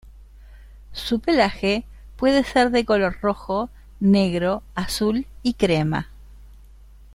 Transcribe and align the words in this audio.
Su 0.93 1.19
pelaje 1.19 1.85
puede 2.17 2.43
ser 2.43 2.71
de 2.71 2.85
color 2.85 3.19
rojo, 3.21 3.69
negro, 3.99 4.63
azul 4.73 5.27
y 5.43 5.53
crema. 5.53 6.09